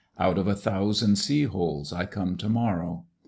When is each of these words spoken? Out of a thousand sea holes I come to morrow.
Out 0.17 0.39
of 0.39 0.47
a 0.47 0.55
thousand 0.55 1.17
sea 1.17 1.43
holes 1.43 1.93
I 1.93 2.07
come 2.07 2.35
to 2.37 2.49
morrow. 2.49 3.05